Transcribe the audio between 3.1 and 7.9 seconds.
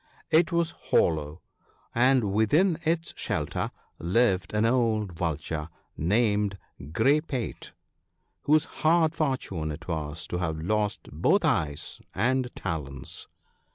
shelter lived an old Vulture, named Grey pate,